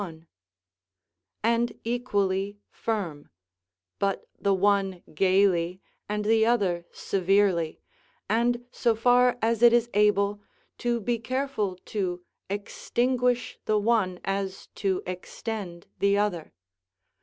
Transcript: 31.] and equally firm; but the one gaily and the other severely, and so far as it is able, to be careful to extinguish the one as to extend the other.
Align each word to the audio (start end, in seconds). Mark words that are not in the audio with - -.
31.] 0.01 0.27
and 1.43 1.79
equally 1.83 2.57
firm; 2.71 3.29
but 3.99 4.27
the 4.39 4.51
one 4.51 5.03
gaily 5.13 5.79
and 6.09 6.25
the 6.25 6.43
other 6.43 6.87
severely, 6.91 7.79
and 8.27 8.65
so 8.71 8.95
far 8.95 9.37
as 9.43 9.61
it 9.61 9.71
is 9.71 9.91
able, 9.93 10.41
to 10.79 10.99
be 10.99 11.19
careful 11.19 11.75
to 11.85 12.25
extinguish 12.49 13.59
the 13.65 13.77
one 13.77 14.19
as 14.25 14.69
to 14.73 15.03
extend 15.05 15.85
the 15.99 16.17
other. 16.17 16.51